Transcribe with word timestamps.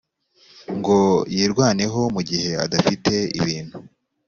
ngo 0.77 0.99
yirwaneho 1.35 2.01
mu 2.15 2.21
gihe 2.29 2.51
adafite 2.65 3.13
ibintu 3.39 3.77